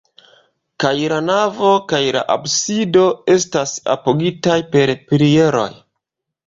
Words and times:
Kaj 0.83 0.93
la 1.11 1.19
navo 1.25 1.69
kaj 1.93 2.01
la 2.17 2.25
absido 2.37 3.07
estas 3.37 3.77
apogitaj 3.97 4.61
per 4.75 4.99
pilieroj. 5.13 5.71